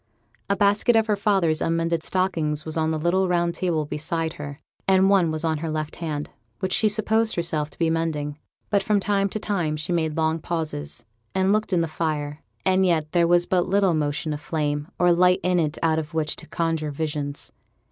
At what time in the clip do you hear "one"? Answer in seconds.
5.11-5.29